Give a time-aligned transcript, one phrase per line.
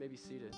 [0.00, 0.56] may be seated.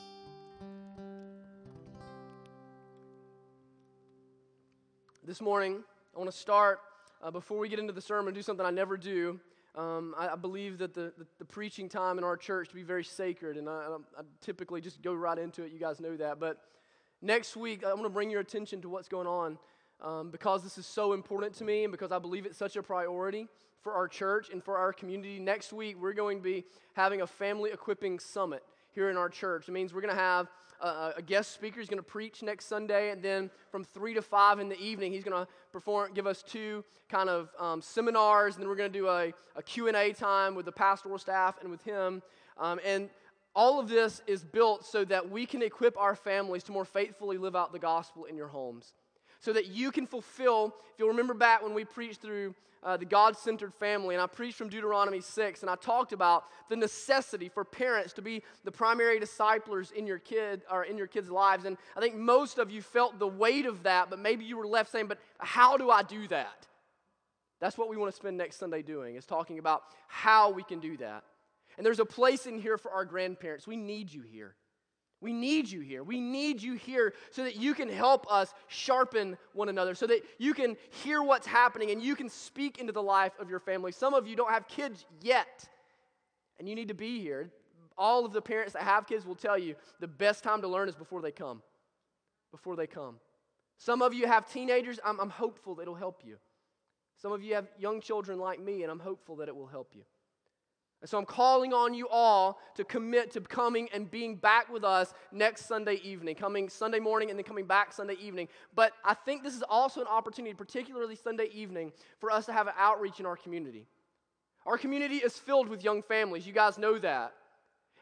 [5.27, 5.83] This morning,
[6.15, 6.79] I want to start,
[7.21, 9.41] uh, before we get into the sermon, do something I never do.
[9.75, 12.85] Um, I, I, believe that the, the, the, preaching time in our church to be
[12.85, 15.73] very sacred, and I, I, typically just go right into it.
[15.73, 16.39] You guys know that.
[16.39, 16.61] But
[17.21, 19.59] next week, I want to bring your attention to what's going on
[20.01, 22.83] um, because this is so important to me and because I believe it's such a
[22.83, 23.49] priority
[23.81, 25.41] for our church and for our community.
[25.41, 26.65] Next week, we're going to be
[26.95, 28.63] having a family equipping summit
[28.95, 29.69] here in our church.
[29.69, 30.49] It means we're going to have
[30.81, 31.81] a, a guest speaker.
[31.81, 35.13] He's going to preach next Sunday, and then from 3 to 5 in the evening,
[35.13, 38.93] he's going to perform, give us two kind of um, seminars, and then we're going
[38.93, 42.23] to do a, a Q&A time with the pastoral staff and with him.
[42.59, 43.09] Um, and
[43.55, 47.37] all of this is built so that we can equip our families to more faithfully
[47.37, 48.95] live out the gospel in your homes
[49.43, 50.75] so that you can fulfill.
[50.93, 54.27] If you'll remember back when we preached through uh, the God centered family, and I
[54.27, 58.73] preached from Deuteronomy 6, and I talked about the necessity for parents to be the
[58.73, 61.65] primary disciplers in your kid or in your kids' lives.
[61.65, 64.67] And I think most of you felt the weight of that, but maybe you were
[64.67, 66.67] left saying, But how do I do that?
[67.61, 70.81] That's what we want to spend next Sunday doing, is talking about how we can
[70.81, 71.23] do that.
[71.77, 73.67] And there's a place in here for our grandparents.
[73.67, 74.57] We need you here.
[75.23, 76.03] We need you here.
[76.03, 80.23] We need you here so that you can help us sharpen one another, so that
[80.39, 83.93] you can hear what's happening and you can speak into the life of your family.
[83.93, 85.69] Some of you don't have kids yet,
[86.59, 87.51] and you need to be here.
[87.97, 90.89] All of the parents that have kids will tell you the best time to learn
[90.89, 91.63] is before they come.
[92.51, 93.21] Before they come.
[93.79, 94.99] Some of you have teenagers.
[95.05, 96.37] I'm, I'm hopeful that it'll help you.
[97.17, 99.93] Some of you have young children like me, and I'm hopeful that it will help
[99.95, 100.03] you.
[101.03, 104.85] And so I'm calling on you all to commit to coming and being back with
[104.85, 108.47] us next Sunday evening, coming Sunday morning and then coming back Sunday evening.
[108.77, 112.69] But I think this is also an opportunity, particularly Sunday evening, for us to have
[112.69, 113.89] an outreach in our community.
[114.65, 116.47] Our community is filled with young families.
[116.47, 117.33] You guys know that.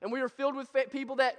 [0.03, 1.37] And we are filled with people that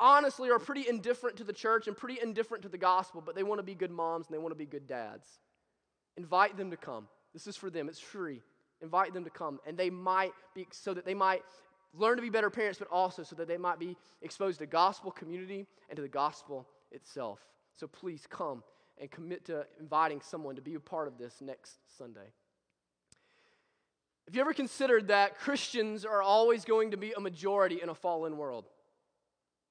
[0.00, 3.42] honestly are pretty indifferent to the church and pretty indifferent to the gospel, but they
[3.42, 5.28] want to be good moms and they want to be good dads.
[6.16, 7.08] Invite them to come.
[7.34, 8.40] This is for them, it's free
[8.82, 11.42] invite them to come and they might be so that they might
[11.94, 15.10] learn to be better parents but also so that they might be exposed to gospel
[15.10, 17.40] community and to the gospel itself.
[17.74, 18.62] So please come
[19.00, 22.32] and commit to inviting someone to be a part of this next sunday.
[24.26, 27.94] Have you ever considered that christians are always going to be a majority in a
[27.94, 28.66] fallen world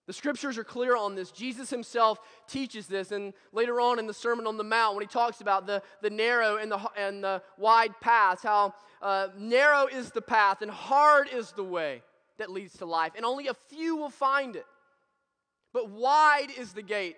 [0.08, 1.32] the scriptures are clear on this.
[1.32, 3.12] Jesus himself teaches this.
[3.12, 6.10] And later on in the Sermon on the Mount, when he talks about the, the
[6.10, 11.28] narrow and the, and the wide paths, how uh, narrow is the path and hard
[11.32, 12.02] is the way
[12.38, 14.66] that leads to life, and only a few will find it.
[15.74, 17.18] But wide is the gate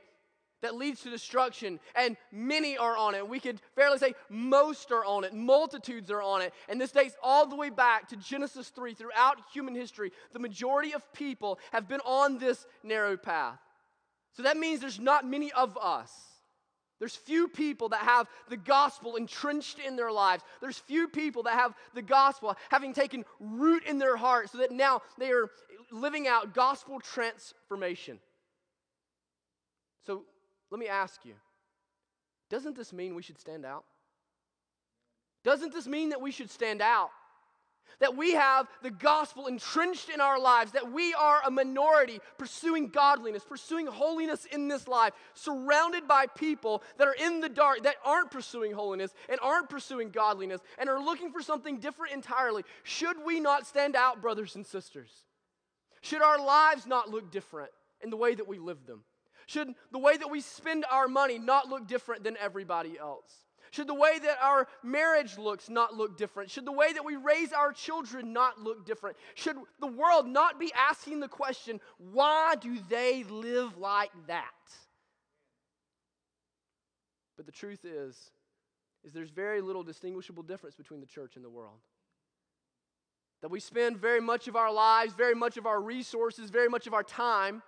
[0.61, 3.27] that leads to destruction, and many are on it.
[3.27, 6.53] We could fairly say most are on it, multitudes are on it.
[6.67, 8.93] And this dates all the way back to Genesis 3.
[8.93, 13.59] Throughout human history, the majority of people have been on this narrow path.
[14.33, 16.11] So that means there's not many of us.
[16.99, 20.43] There's few people that have the gospel entrenched in their lives.
[20.59, 24.71] There's few people that have the gospel having taken root in their heart so that
[24.71, 25.49] now they are
[25.91, 28.19] living out gospel transformation.
[30.05, 30.25] So
[30.71, 31.35] let me ask you
[32.49, 33.85] doesn't this mean we should stand out?
[35.43, 37.11] Doesn't this mean that we should stand out?
[37.99, 42.87] That we have the gospel entrenched in our lives, that we are a minority pursuing
[42.87, 47.95] godliness, pursuing holiness in this life, surrounded by people that are in the dark, that
[48.05, 52.63] aren't pursuing holiness and aren't pursuing godliness and are looking for something different entirely.
[52.83, 55.11] Should we not stand out, brothers and sisters?
[56.01, 59.03] Should our lives not look different in the way that we live them?
[59.49, 63.33] Should the way that we spend our money not look different than everybody else?
[63.71, 66.51] Should the way that our marriage looks not look different?
[66.51, 69.17] Should the way that we raise our children not look different?
[69.33, 74.53] Should the world not be asking the question, why do they live like that?
[77.35, 78.29] But the truth is,
[79.03, 81.79] is there's very little distinguishable difference between the church and the world.
[83.41, 86.85] That we spend very much of our lives, very much of our resources, very much
[86.85, 87.63] of our time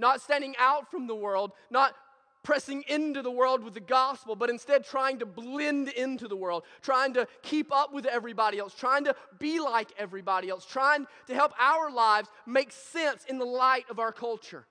[0.00, 1.94] not standing out from the world, not
[2.42, 6.64] pressing into the world with the gospel, but instead trying to blend into the world,
[6.80, 11.34] trying to keep up with everybody else, trying to be like everybody else, trying to
[11.34, 14.66] help our lives make sense in the light of our culture.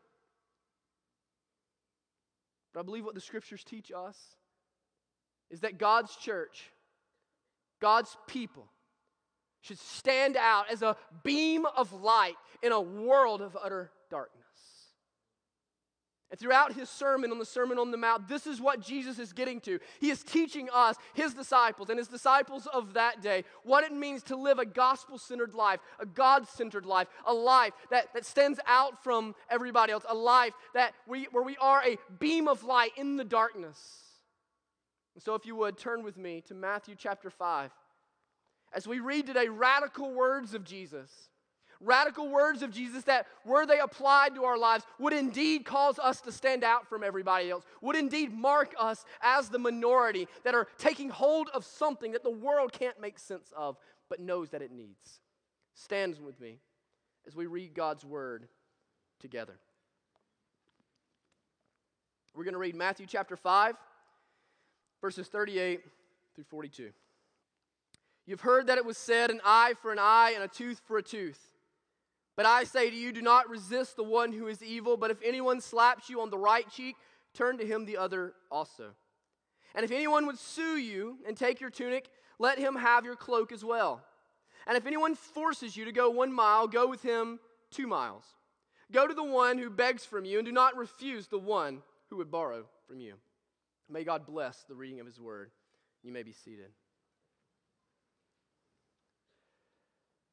[2.74, 4.18] But I believe what the scriptures teach us
[5.50, 6.72] is that God's church,
[7.80, 8.68] God's people,
[9.62, 14.39] should stand out as a beam of light in a world of utter darkness.
[16.32, 19.34] And throughout his sermon on the Sermon on the Mount, this is what Jesus is
[19.34, 19.80] getting to.
[20.00, 24.22] He is teaching us, his disciples, and his disciples of that day, what it means
[24.24, 28.60] to live a gospel centered life, a God centered life, a life that, that stands
[28.68, 32.92] out from everybody else, a life that we, where we are a beam of light
[32.96, 33.80] in the darkness.
[35.16, 37.72] And so, if you would, turn with me to Matthew chapter 5
[38.72, 41.10] as we read today radical words of Jesus
[41.82, 46.22] radical words of Jesus that, were they applied to our lives, would indeed cause us
[46.22, 50.68] to stand out from everybody else, would indeed mark us as the minority that are
[50.78, 53.78] taking hold of something that the world can't make sense of,
[54.10, 55.22] but knows that it needs.
[55.74, 56.58] Stand with me
[57.28, 58.48] as we read God's word
[59.20, 59.60] together.
[62.36, 63.76] We're going to read Matthew chapter 5,
[65.02, 65.82] verses 38
[66.36, 66.92] through 42.
[68.26, 70.98] You've heard that it was said, an eye for an eye and a tooth for
[70.98, 71.40] a tooth.
[72.40, 75.18] But I say to you, do not resist the one who is evil, but if
[75.26, 76.96] anyone slaps you on the right cheek,
[77.34, 78.92] turn to him the other also.
[79.76, 82.08] And if anyone would sue you and take your tunic,
[82.40, 84.02] let him have your cloak as well.
[84.66, 87.42] And if anyone forces you to go one mile, go with him
[87.72, 88.24] two miles.
[88.90, 92.16] Go to the one who begs from you, and do not refuse the one who
[92.16, 93.16] would borrow from you.
[93.90, 95.52] May God bless the reading of his word.
[96.04, 96.72] You may be seated.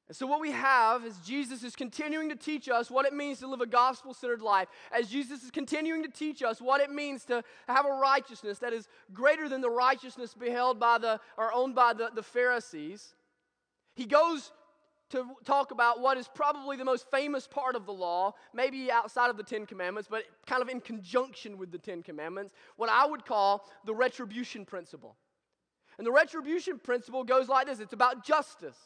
[0.08, 3.40] And so, what we have is Jesus is continuing to teach us what it means
[3.40, 4.68] to live a gospel centered life.
[4.92, 8.72] As Jesus is continuing to teach us what it means to have a righteousness that
[8.72, 13.14] is greater than the righteousness beheld by the, or owned by the, the Pharisees,
[13.96, 14.52] he goes
[15.10, 19.30] to talk about what is probably the most famous part of the law, maybe outside
[19.30, 23.06] of the Ten Commandments, but kind of in conjunction with the Ten Commandments, what I
[23.06, 25.16] would call the retribution principle.
[25.98, 28.78] And the retribution principle goes like this it's about justice.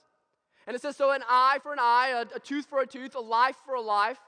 [0.66, 3.14] And it says, so an eye for an eye, a, a tooth for a tooth,
[3.14, 4.18] a life for a life.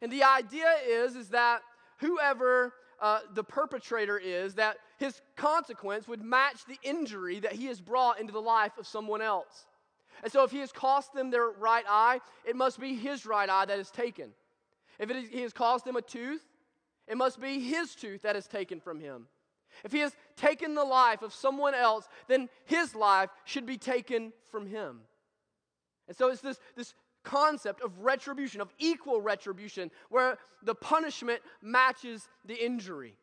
[0.00, 1.62] And the idea is, is that
[1.98, 7.80] whoever uh, the perpetrator is, that his consequence would match the injury that he has
[7.80, 9.66] brought into the life of someone else.
[10.22, 13.48] And so if he has cost them their right eye, it must be his right
[13.48, 14.30] eye that is taken.
[14.98, 16.42] If he has cost them a tooth,
[17.08, 19.26] it must be his tooth that is taken from him.
[19.84, 24.32] If he has taken the life of someone else, then his life should be taken
[24.50, 25.00] from him.
[26.08, 26.94] And so it's this, this
[27.24, 33.14] concept of retribution, of equal retribution, where the punishment matches the injury.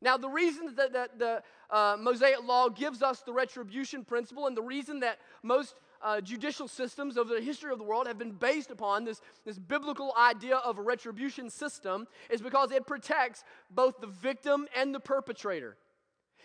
[0.00, 4.56] Now, the reason that, that the uh, Mosaic law gives us the retribution principle, and
[4.56, 8.32] the reason that most uh, judicial systems of the history of the world have been
[8.32, 14.00] based upon this, this biblical idea of a retribution system, is because it protects both
[14.00, 15.76] the victim and the perpetrator.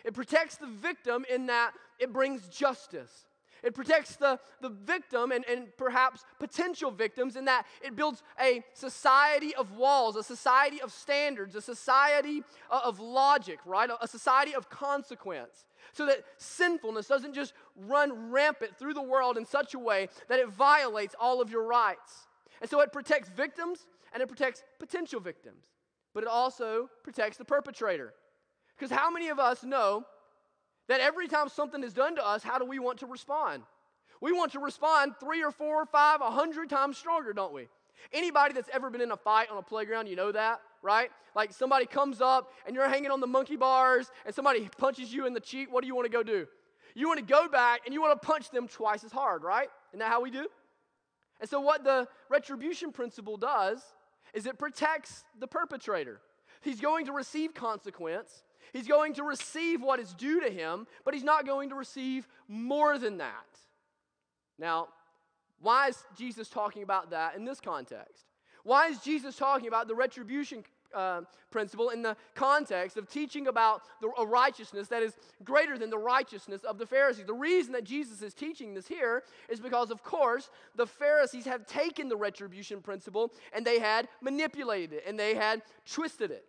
[0.03, 3.27] It protects the victim in that it brings justice.
[3.63, 8.63] It protects the, the victim and, and perhaps potential victims in that it builds a
[8.73, 13.89] society of walls, a society of standards, a society uh, of logic, right?
[14.01, 15.65] A society of consequence.
[15.93, 20.39] So that sinfulness doesn't just run rampant through the world in such a way that
[20.39, 22.27] it violates all of your rights.
[22.61, 25.65] And so it protects victims and it protects potential victims,
[26.13, 28.13] but it also protects the perpetrator.
[28.77, 30.05] Because how many of us know
[30.87, 33.63] that every time something is done to us, how do we want to respond?
[34.21, 37.67] We want to respond three or four or five, a hundred times stronger, don't we?
[38.11, 41.09] Anybody that's ever been in a fight on a playground, you know that, right?
[41.35, 45.25] Like somebody comes up and you're hanging on the monkey bars and somebody punches you
[45.25, 45.71] in the cheek.
[45.71, 46.47] What do you want to go do?
[46.95, 49.67] You want to go back and you want to punch them twice as hard, right?
[49.91, 50.47] Isn't that how we do?
[51.41, 53.81] And so, what the retribution principle does
[54.33, 56.21] is it protects the perpetrator.
[56.61, 61.13] He's going to receive consequence, He's going to receive what is due to him, but
[61.13, 63.45] he's not going to receive more than that.
[64.57, 64.87] Now,
[65.59, 68.25] why is Jesus talking about that in this context?
[68.63, 73.83] Why is Jesus talking about the retribution uh, principle in the context of teaching about
[74.01, 77.25] the, a righteousness that is greater than the righteousness of the Pharisees.
[77.25, 81.65] The reason that Jesus is teaching this here is because, of course, the Pharisees have
[81.65, 86.45] taken the retribution principle and they had manipulated it and they had twisted it.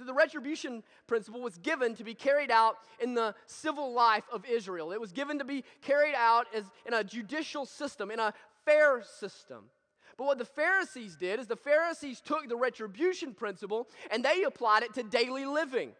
[0.00, 4.46] So the retribution principle was given to be carried out in the civil life of
[4.46, 4.92] Israel.
[4.92, 8.32] It was given to be carried out as in a judicial system, in a
[8.64, 9.64] fair system.
[10.16, 14.84] But what the Pharisees did is the Pharisees took the retribution principle and they applied
[14.84, 15.92] it to daily living.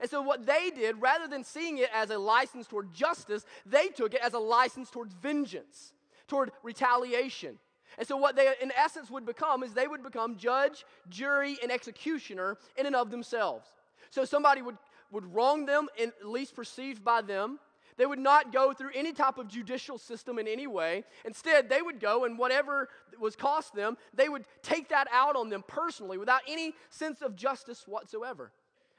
[0.00, 3.88] And so, what they did, rather than seeing it as a license toward justice, they
[3.88, 5.94] took it as a license towards vengeance,
[6.28, 7.58] toward retaliation.
[7.96, 11.72] And so, what they in essence would become is they would become judge, jury, and
[11.72, 13.68] executioner in and of themselves.
[14.10, 14.76] So, somebody would,
[15.10, 17.58] would wrong them, at least perceived by them.
[17.96, 21.02] They would not go through any type of judicial system in any way.
[21.24, 25.48] Instead, they would go and whatever was cost them, they would take that out on
[25.48, 28.52] them personally without any sense of justice whatsoever.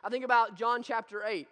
[0.03, 1.48] I think about John chapter 8.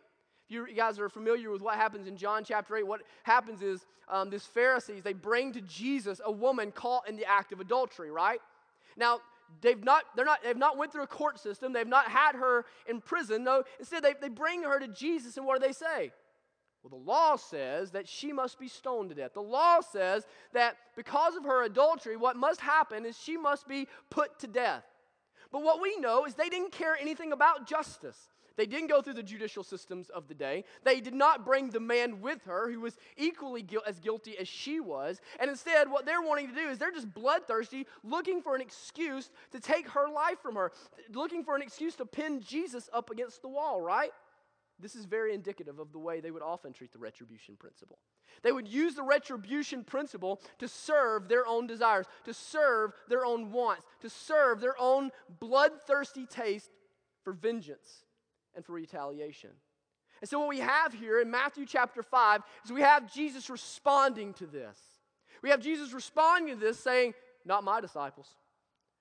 [0.49, 4.29] You guys are familiar with what happens in John chapter 8, what happens is um,
[4.29, 8.39] these Pharisees, they bring to Jesus a woman caught in the act of adultery, right?
[8.95, 9.19] Now,
[9.61, 11.73] they've not, they're not, they've not went through a court system.
[11.73, 13.43] They've not had her in prison.
[13.43, 16.11] No, instead they, they bring her to Jesus, and what do they say?
[16.81, 19.33] Well, the law says that she must be stoned to death.
[19.33, 23.87] The law says that because of her adultery, what must happen is she must be
[24.09, 24.85] put to death.
[25.51, 28.29] But what we know is they didn't care anything about justice.
[28.57, 30.65] They didn't go through the judicial systems of the day.
[30.83, 34.47] They did not bring the man with her who was equally gu- as guilty as
[34.47, 35.21] she was.
[35.39, 39.29] And instead, what they're wanting to do is they're just bloodthirsty, looking for an excuse
[39.51, 40.71] to take her life from her,
[41.13, 44.11] looking for an excuse to pin Jesus up against the wall, right?
[44.79, 47.99] This is very indicative of the way they would often treat the retribution principle.
[48.41, 53.51] They would use the retribution principle to serve their own desires, to serve their own
[53.51, 56.71] wants, to serve their own bloodthirsty taste
[57.23, 58.05] for vengeance
[58.57, 59.51] and for retaliation.
[60.19, 64.33] And so, what we have here in Matthew chapter 5 is we have Jesus responding
[64.33, 64.77] to this.
[65.41, 67.13] We have Jesus responding to this saying,
[67.45, 68.27] Not my disciples.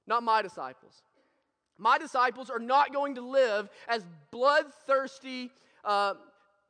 [0.07, 1.03] Not my disciples.
[1.79, 5.51] My disciples are not going to live as bloodthirsty
[5.85, 6.15] uh,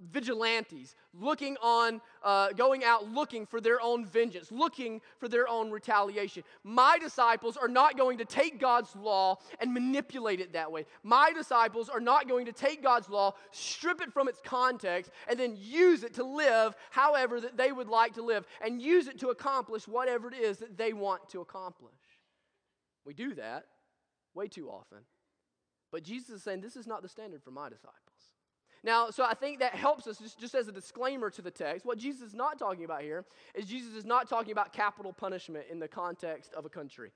[0.00, 5.70] vigilantes, looking on, uh, going out looking for their own vengeance, looking for their own
[5.70, 6.42] retaliation.
[6.64, 10.84] My disciples are not going to take God's law and manipulate it that way.
[11.02, 15.38] My disciples are not going to take God's law, strip it from its context, and
[15.38, 19.18] then use it to live however that they would like to live, and use it
[19.20, 21.94] to accomplish whatever it is that they want to accomplish.
[23.04, 23.64] We do that
[24.34, 24.98] way too often.
[25.90, 28.05] But Jesus is saying this is not the standard for my disciples.
[28.86, 31.84] Now, so I think that helps us just, just as a disclaimer to the text.
[31.84, 35.66] What Jesus is not talking about here is Jesus is not talking about capital punishment
[35.68, 37.10] in the context of a country.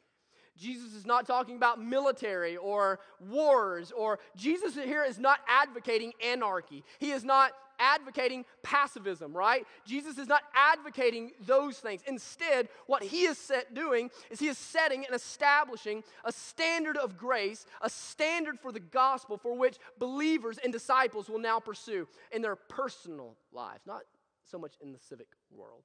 [0.58, 6.82] Jesus is not talking about military or wars, or Jesus here is not advocating anarchy.
[6.98, 9.66] He is not advocating passivism, right?
[9.84, 12.02] Jesus is not advocating those things.
[12.06, 17.16] Instead, what he is set doing is he is setting and establishing a standard of
[17.16, 22.42] grace, a standard for the gospel for which believers and disciples will now pursue in
[22.42, 24.02] their personal lives, not
[24.44, 25.82] so much in the civic world.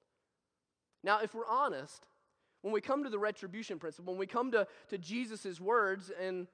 [1.03, 2.05] Now, if we're honest,
[2.61, 6.47] when we come to the retribution principle, when we come to, to Jesus' words in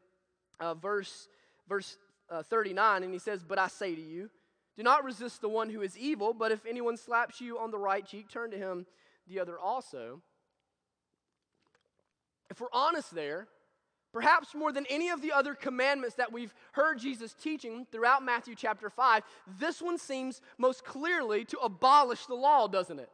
[0.60, 1.29] uh, verse,
[1.69, 1.98] verse
[2.29, 4.29] uh, 39, and he says, But I say to you,
[4.81, 7.77] do not resist the one who is evil, but if anyone slaps you on the
[7.77, 8.88] right cheek, turn to him
[9.27, 10.23] the other also.
[12.50, 13.47] If we're honest there,
[14.11, 18.55] perhaps more than any of the other commandments that we've heard Jesus teaching throughout Matthew
[18.55, 19.21] chapter 5,
[19.59, 23.11] this one seems most clearly to abolish the law, doesn't it?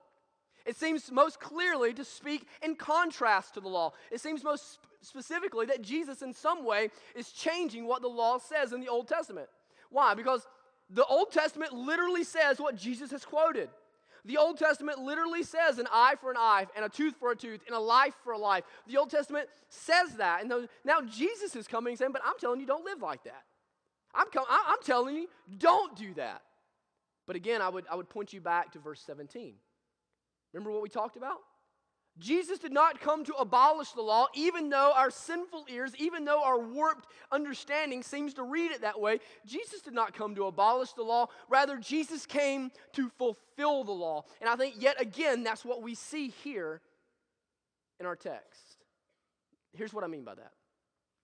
[0.65, 3.91] It seems most clearly to speak in contrast to the law.
[4.09, 8.71] It seems most specifically that Jesus, in some way, is changing what the law says
[8.71, 9.49] in the Old Testament.
[9.89, 10.13] Why?
[10.13, 10.47] Because
[10.89, 13.69] the Old Testament literally says what Jesus has quoted.
[14.25, 17.35] The Old Testament literally says an eye for an eye, and a tooth for a
[17.35, 18.63] tooth, and a life for a life.
[18.85, 20.41] The Old Testament says that.
[20.43, 23.43] And now Jesus is coming saying, But I'm telling you, don't live like that.
[24.13, 25.27] I'm, com- I'm telling you,
[25.57, 26.41] don't do that.
[27.25, 29.53] But again, I would, I would point you back to verse 17.
[30.53, 31.37] Remember what we talked about?
[32.19, 36.43] Jesus did not come to abolish the law, even though our sinful ears, even though
[36.43, 39.19] our warped understanding seems to read it that way.
[39.45, 41.27] Jesus did not come to abolish the law.
[41.47, 44.23] Rather, Jesus came to fulfill the law.
[44.41, 46.81] And I think, yet again, that's what we see here
[47.99, 48.77] in our text.
[49.73, 50.51] Here's what I mean by that.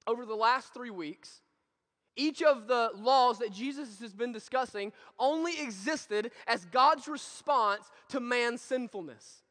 [0.06, 1.42] Over the last three weeks,
[2.16, 8.20] each of the laws that Jesus has been discussing only existed as God's response to
[8.20, 9.43] man's sinfulness.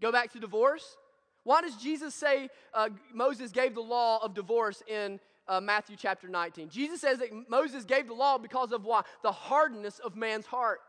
[0.00, 0.96] Go back to divorce.
[1.44, 6.28] Why does Jesus say uh, Moses gave the law of divorce in uh, Matthew chapter
[6.28, 6.68] 19?
[6.68, 9.02] Jesus says that Moses gave the law because of why?
[9.22, 10.80] The hardness of man's heart.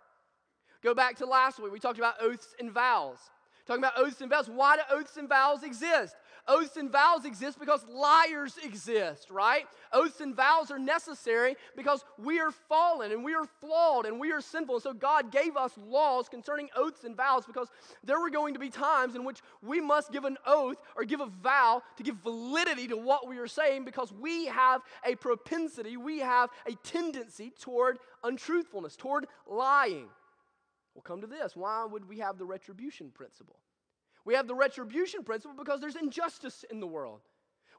[0.84, 1.72] Go back to last week.
[1.72, 3.18] We talked about oaths and vows.
[3.68, 4.50] Talking about oaths and vows.
[4.50, 6.16] Why do oaths and vows exist?
[6.48, 9.66] Oaths and vows exist because liars exist, right?
[9.92, 14.32] Oaths and vows are necessary because we are fallen and we are flawed and we
[14.32, 14.76] are sinful.
[14.76, 17.68] And so God gave us laws concerning oaths and vows because
[18.02, 21.20] there were going to be times in which we must give an oath or give
[21.20, 25.98] a vow to give validity to what we are saying because we have a propensity,
[25.98, 30.08] we have a tendency toward untruthfulness, toward lying.
[30.98, 31.56] We'll come to this.
[31.56, 33.60] Why would we have the retribution principle?
[34.26, 37.20] We have the retribution principle because there's injustice in the world.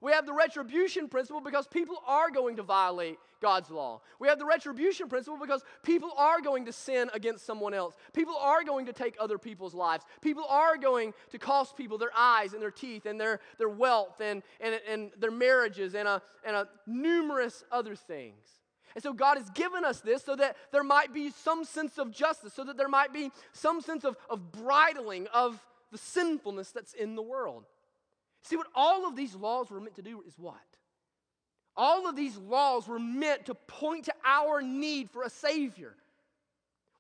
[0.01, 4.03] We have the retribution principle because people are going to violate God's law.
[4.21, 7.97] We have the retribution principle because people are going to sin against someone else.
[8.13, 10.05] People are going to take other people's lives.
[10.21, 14.21] People are going to cost people their eyes and their teeth and their, their wealth
[14.21, 18.47] and, and, and their marriages and, a, and a numerous other things.
[18.95, 22.11] And so God has given us this so that there might be some sense of
[22.11, 26.95] justice, so that there might be some sense of, of bridling of the sinfulness that's
[26.95, 27.65] in the world.
[28.43, 30.57] See, what all of these laws were meant to do is what?
[31.77, 35.95] All of these laws were meant to point to our need for a Savior.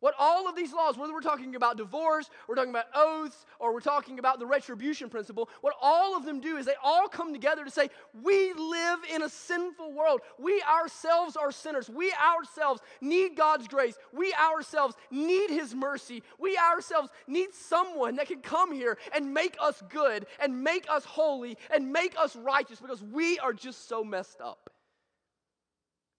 [0.00, 3.74] What all of these laws, whether we're talking about divorce, we're talking about oaths, or
[3.74, 7.32] we're talking about the retribution principle, what all of them do is they all come
[7.32, 7.90] together to say,
[8.22, 10.20] we live in a sinful world.
[10.38, 11.90] We ourselves are sinners.
[11.90, 13.98] We ourselves need God's grace.
[14.12, 16.22] We ourselves need His mercy.
[16.38, 21.04] We ourselves need someone that can come here and make us good and make us
[21.04, 24.70] holy and make us righteous because we are just so messed up.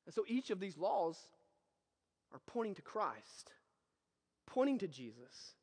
[0.05, 1.17] And so each of these laws
[2.33, 3.53] are pointing to Christ
[4.50, 5.53] pointing to Jesus,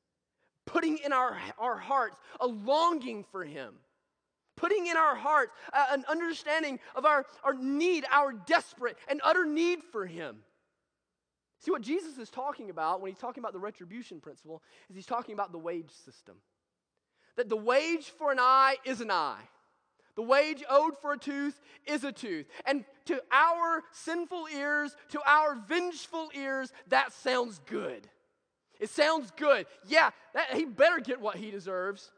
[0.64, 3.75] putting in our, our hearts a longing for Him,
[4.57, 9.45] putting in our hearts uh, an understanding of our, our need, our desperate and utter
[9.45, 10.38] need for Him.
[11.61, 15.07] See, what Jesus is talking about when he's talking about the retribution principle is he's
[15.07, 16.37] talking about the wage system.
[17.37, 19.43] That the wage for an eye is an eye.
[20.16, 22.47] The wage owed for a tooth is a tooth.
[22.64, 28.09] And to our sinful ears, to our vengeful ears, that sounds good.
[28.80, 29.66] It sounds good.
[29.87, 32.11] Yeah, that, he better get what he deserves.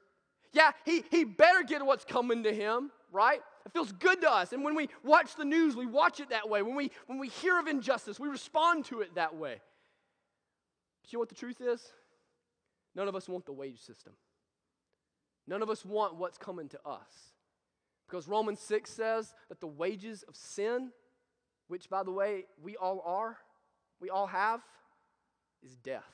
[0.52, 3.40] Yeah, he, he better get what's coming to him, right?
[3.66, 4.52] It feels good to us.
[4.52, 6.62] And when we watch the news, we watch it that way.
[6.62, 9.60] When we, when we hear of injustice, we respond to it that way.
[11.02, 11.82] But you know what the truth is?
[12.94, 14.14] None of us want the wage system.
[15.46, 17.32] None of us want what's coming to us.
[18.08, 20.90] Because Romans 6 says that the wages of sin,
[21.68, 23.36] which, by the way, we all are,
[24.00, 24.60] we all have,
[25.62, 26.04] is death.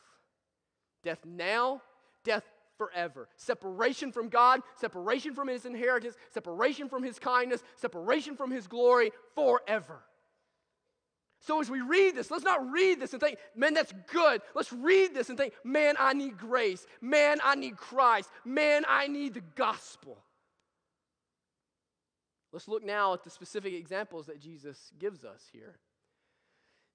[1.04, 1.82] Death now,
[2.24, 2.44] death
[2.76, 3.28] forever.
[3.36, 9.12] Separation from God, separation from His inheritance, separation from His kindness, separation from His glory
[9.34, 10.00] forever.
[11.40, 14.40] So as we read this, let's not read this and think, man, that's good.
[14.54, 16.86] Let's read this and think, man, I need grace.
[17.02, 18.30] Man, I need Christ.
[18.46, 20.16] Man, I need the gospel.
[22.50, 25.76] Let's look now at the specific examples that Jesus gives us here.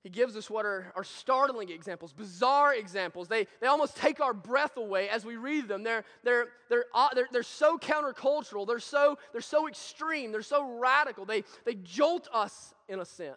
[0.01, 3.27] He gives us what are, are startling examples, bizarre examples.
[3.27, 5.83] They, they almost take our breath away as we read them.
[5.83, 10.79] They're, they're, they're, uh, they're, they're so countercultural, they're so, they're so extreme, they're so
[10.79, 11.25] radical.
[11.25, 13.35] They, they jolt us in a sense.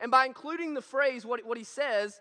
[0.00, 2.20] And by including the phrase, what, what he says,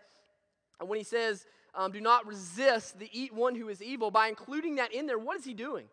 [0.79, 4.75] when he says, um, do not resist the eat one who is evil, by including
[4.75, 5.85] that in there, what is he doing?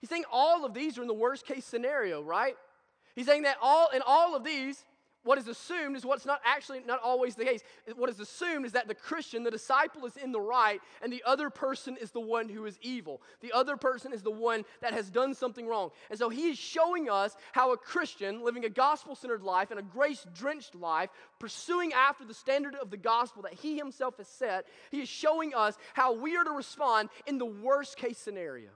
[0.00, 2.54] He's saying all of these are in the worst case scenario, right?
[3.14, 4.84] He's saying that all in all of these,
[5.22, 7.62] what is assumed is what's not actually not always the case.
[7.94, 11.22] What is assumed is that the Christian, the disciple, is in the right, and the
[11.26, 13.20] other person is the one who is evil.
[13.42, 15.90] The other person is the one that has done something wrong.
[16.08, 19.78] And so he is showing us how a Christian living a gospel centered life and
[19.78, 24.28] a grace drenched life, pursuing after the standard of the gospel that he himself has
[24.28, 28.70] set, he is showing us how we are to respond in the worst case scenario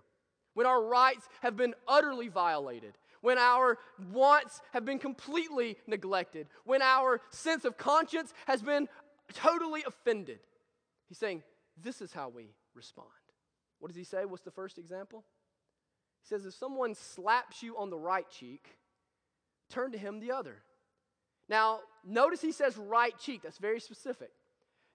[0.55, 3.79] when our rights have been utterly violated when our
[4.13, 8.87] wants have been completely neglected, when our sense of conscience has been
[9.33, 10.41] totally offended.
[11.09, 11.43] He's saying,
[11.83, 13.09] This is how we respond.
[13.79, 14.27] What does he say?
[14.27, 15.25] What's the first example?
[16.23, 18.77] He says, If someone slaps you on the right cheek,
[19.71, 20.57] turn to him the other.
[21.49, 23.41] Now, notice he says right cheek.
[23.43, 24.33] That's very specific.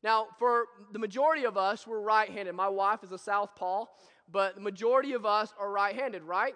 [0.04, 2.54] Now, for the majority of us, we're right handed.
[2.54, 3.86] My wife is a southpaw,
[4.32, 6.54] but the majority of us are right handed, right?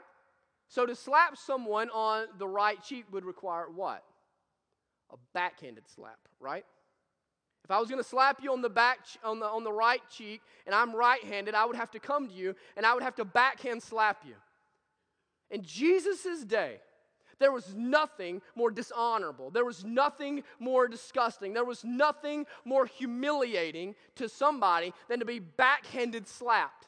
[0.73, 4.03] So to slap someone on the right cheek would require what?
[5.11, 6.65] A backhanded slap, right?
[7.63, 10.01] If I was going to slap you on the back on the on the right
[10.09, 13.13] cheek and I'm right-handed, I would have to come to you and I would have
[13.17, 14.33] to backhand slap you.
[15.51, 16.79] In Jesus' day,
[17.37, 19.51] there was nothing more dishonorable.
[19.51, 21.53] There was nothing more disgusting.
[21.53, 26.87] There was nothing more humiliating to somebody than to be backhanded slapped.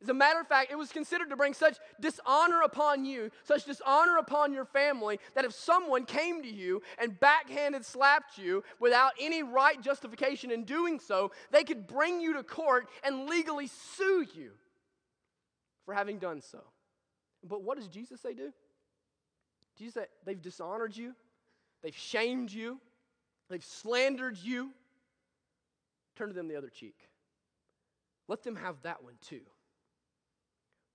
[0.00, 3.64] As a matter of fact, it was considered to bring such dishonor upon you, such
[3.64, 9.12] dishonor upon your family, that if someone came to you and backhanded slapped you without
[9.20, 14.24] any right justification in doing so, they could bring you to court and legally sue
[14.36, 14.52] you
[15.84, 16.62] for having done so.
[17.42, 18.52] But what does Jesus say do?
[19.76, 21.14] Jesus say they've dishonored you,
[21.82, 22.78] they've shamed you,
[23.48, 24.70] they've slandered you.
[26.14, 26.96] Turn to them the other cheek.
[28.28, 29.40] Let them have that one too.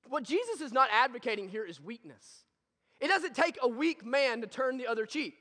[0.10, 2.44] What Jesus is not advocating here is weakness.
[3.00, 5.36] It doesn't take a weak man to turn the other cheek.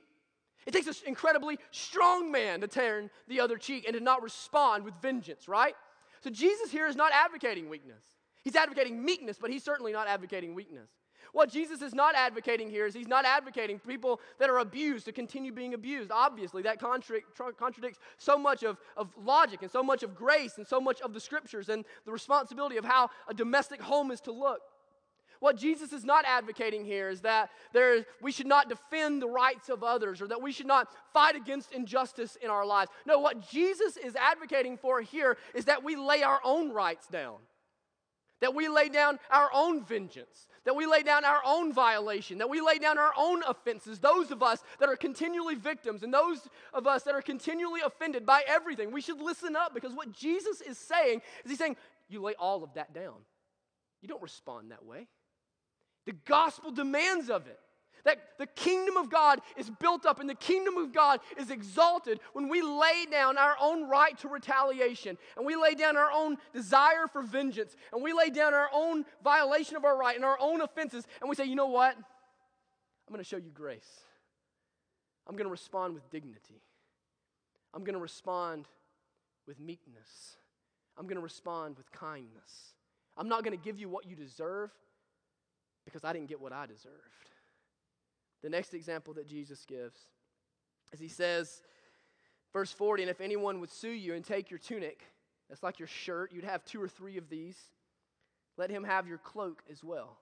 [0.66, 4.84] It takes an incredibly strong man to turn the other cheek and to not respond
[4.84, 5.74] with vengeance, right?
[6.22, 8.04] So Jesus here is not advocating weakness.
[8.42, 10.88] He's advocating meekness, but he's certainly not advocating weakness.
[11.32, 15.12] What Jesus is not advocating here is he's not advocating people that are abused to
[15.12, 16.10] continue being abused.
[16.10, 20.80] Obviously, that contradicts so much of, of logic and so much of grace and so
[20.80, 24.60] much of the scriptures and the responsibility of how a domestic home is to look.
[25.42, 29.68] What Jesus is not advocating here is that there, we should not defend the rights
[29.68, 32.92] of others or that we should not fight against injustice in our lives.
[33.06, 37.38] No, what Jesus is advocating for here is that we lay our own rights down,
[38.42, 42.50] that we lay down our own vengeance, that we lay down our own violation, that
[42.50, 46.40] we lay down our own offenses, those of us that are continually victims and those
[46.74, 48.90] of us that are continually offended by everything.
[48.90, 51.76] We should listen up because what Jesus is saying is He's saying,
[52.08, 53.14] you lay all of that down.
[54.02, 55.06] You don't respond that way.
[56.04, 57.60] The gospel demands of it.
[58.04, 62.18] That the kingdom of God is built up and the kingdom of God is exalted
[62.32, 66.36] when we lay down our own right to retaliation and we lay down our own
[66.52, 70.38] desire for vengeance and we lay down our own violation of our right and our
[70.40, 71.94] own offenses and we say, you know what?
[71.96, 74.00] I'm going to show you grace.
[75.28, 76.60] I'm going to respond with dignity.
[77.74, 78.66] I'm going to respond
[79.46, 80.36] with meekness.
[80.98, 82.74] I'm going to respond with kindness.
[83.16, 84.70] I'm not going to give you what you deserve
[85.84, 87.31] because I didn't get what I deserved.
[88.42, 89.98] The next example that Jesus gives
[90.92, 91.62] is he says,
[92.52, 95.04] verse 40, and if anyone would sue you and take your tunic,
[95.48, 97.58] that's like your shirt, you'd have two or three of these,
[98.56, 100.18] let him have your cloak as well.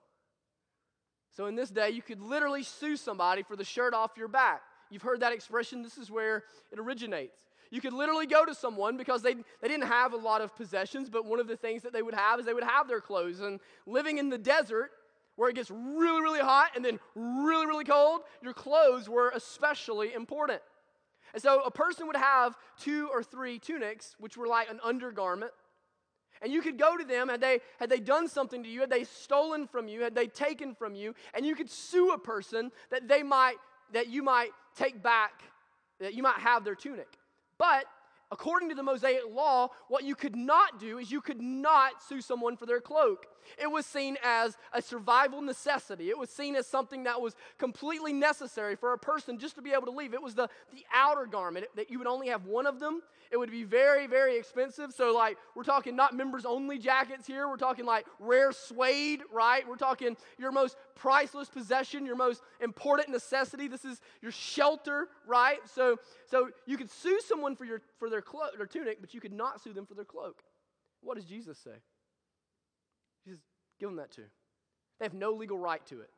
[1.35, 4.61] So in this day, you could literally sue somebody for the shirt off your back.
[4.89, 7.39] You've heard that expression, this is where it originates.
[7.69, 11.09] You could literally go to someone because they, they didn't have a lot of possessions,
[11.09, 13.39] but one of the things that they would have is they would have their clothes.
[13.39, 14.91] And living in the desert,
[15.35, 20.13] where it gets really, really hot and then really, really cold, your clothes were especially
[20.13, 20.61] important.
[21.33, 25.51] And so a person would have two or three tunics, which were like an undergarment.
[26.41, 28.89] And you could go to them, had they, had they done something to you, had
[28.89, 32.71] they stolen from you, had they taken from you, and you could sue a person
[32.89, 33.57] that they might,
[33.93, 35.43] that you might take back,
[35.99, 37.07] that you might have their tunic.
[37.59, 37.85] But
[38.31, 42.21] according to the Mosaic law, what you could not do is you could not sue
[42.21, 43.27] someone for their cloak.
[43.57, 46.09] It was seen as a survival necessity.
[46.09, 49.71] It was seen as something that was completely necessary for a person just to be
[49.71, 50.13] able to leave.
[50.13, 53.01] It was the, the outer garment that you would only have one of them.
[53.31, 54.91] It would be very, very expensive.
[54.93, 57.47] So, like, we're talking not members only jackets here.
[57.47, 59.65] We're talking like rare suede, right?
[59.67, 63.69] We're talking your most priceless possession, your most important necessity.
[63.69, 65.59] This is your shelter, right?
[65.73, 65.97] So,
[66.29, 69.33] so you could sue someone for, your, for their, clo- their tunic, but you could
[69.33, 70.43] not sue them for their cloak.
[71.01, 71.71] What does Jesus say?
[73.81, 74.25] Give them that too.
[74.99, 76.11] They have no legal right to it.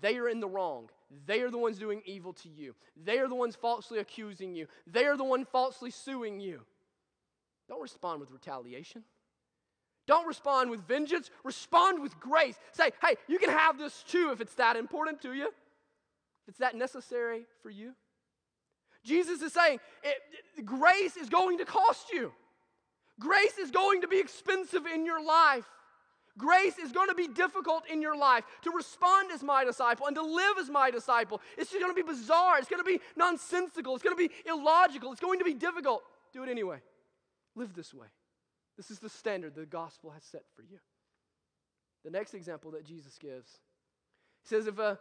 [0.00, 0.88] They are in the wrong.
[1.26, 2.74] They are the ones doing evil to you.
[2.96, 4.68] They are the ones falsely accusing you.
[4.86, 6.62] They are the one falsely suing you.
[7.68, 9.04] Don't respond with retaliation.
[10.06, 11.30] Don't respond with vengeance.
[11.44, 12.58] Respond with grace.
[12.72, 16.58] Say, hey, you can have this too if it's that important to you, if it's
[16.58, 17.92] that necessary for you.
[19.04, 22.32] Jesus is saying, it, grace is going to cost you.
[23.18, 25.66] Grace is going to be expensive in your life.
[26.40, 28.44] Grace is going to be difficult in your life.
[28.62, 32.02] To respond as my disciple and to live as my disciple, it's just going to
[32.02, 32.58] be bizarre.
[32.58, 33.94] It's going to be nonsensical.
[33.94, 35.12] It's going to be illogical.
[35.12, 36.02] It's going to be difficult.
[36.32, 36.78] Do it anyway.
[37.54, 38.06] Live this way.
[38.76, 40.78] This is the standard the gospel has set for you.
[42.04, 43.60] The next example that Jesus gives
[44.42, 44.98] he says, if a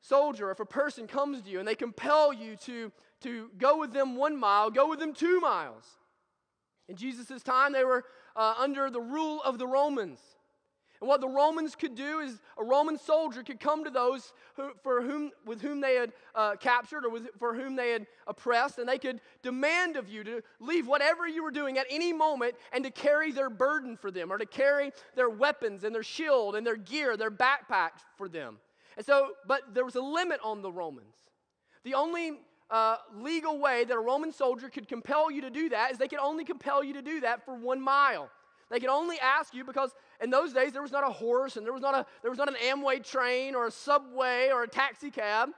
[0.00, 3.92] soldier, if a person comes to you and they compel you to, to go with
[3.92, 5.84] them one mile, go with them two miles.
[6.88, 8.04] In Jesus' time, they were
[8.34, 10.20] uh, under the rule of the Romans.
[11.00, 14.70] And what the Romans could do is a Roman soldier could come to those who,
[14.82, 18.78] for whom, with whom they had uh, captured or with, for whom they had oppressed,
[18.78, 22.54] and they could demand of you to leave whatever you were doing at any moment
[22.72, 26.54] and to carry their burden for them or to carry their weapons and their shield
[26.54, 28.58] and their gear, their backpacks for them.
[28.98, 31.14] And so, but there was a limit on the Romans.
[31.84, 32.32] The only
[32.68, 36.08] uh, legal way that a Roman soldier could compel you to do that is they
[36.08, 38.28] could only compel you to do that for one mile.
[38.70, 41.66] They could only ask you because in those days there was not a horse and
[41.66, 44.68] there was not a there was not an Amway train or a subway or a
[44.68, 45.50] taxi cab.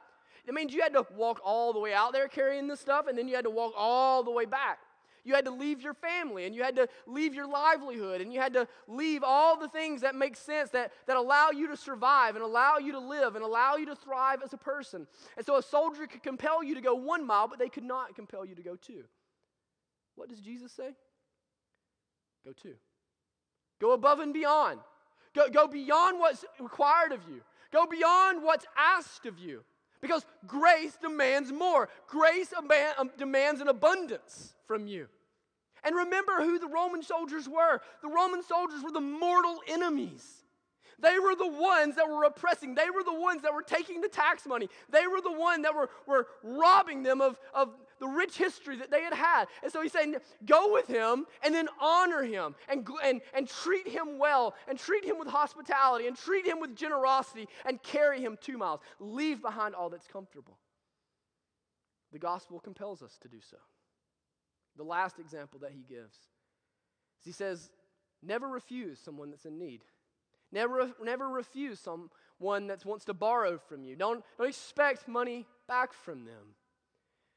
[0.47, 3.17] It means you had to walk all the way out there carrying this stuff, and
[3.17, 4.79] then you had to walk all the way back.
[5.25, 8.41] You had to leave your family and you had to leave your livelihood and you
[8.41, 12.35] had to leave all the things that make sense that, that allow you to survive
[12.35, 15.07] and allow you to live and allow you to thrive as a person.
[15.37, 18.17] And so a soldier could compel you to go one mile, but they could not
[18.17, 19.05] compel you to go two.
[20.17, 20.91] What does Jesus say?
[22.45, 22.75] Go two.
[23.83, 24.79] Go above and beyond.
[25.35, 27.41] Go, go beyond what's required of you.
[27.73, 29.65] Go beyond what's asked of you.
[30.01, 31.89] Because grace demands more.
[32.07, 35.09] Grace um, demands an abundance from you.
[35.83, 37.81] And remember who the Roman soldiers were.
[38.03, 40.42] The Roman soldiers were the mortal enemies.
[41.03, 42.75] They were the ones that were oppressing.
[42.75, 44.69] They were the ones that were taking the tax money.
[44.89, 48.91] They were the ones that were, were robbing them of, of the rich history that
[48.91, 49.47] they had had.
[49.63, 50.15] And so he's saying,
[50.47, 55.05] go with him and then honor him and, and, and treat him well and treat
[55.05, 58.81] him with hospitality and treat him with generosity and carry him two miles.
[59.01, 60.57] Leave behind all that's comfortable.
[62.13, 63.57] The gospel compels us to do so.
[64.77, 66.15] The last example that he gives
[67.21, 67.71] is he says,
[68.23, 69.83] never refuse someone that's in need.
[70.53, 73.97] Never, never refuse someone that wants to borrow from you.
[73.97, 76.55] Don't, don't expect money back from them.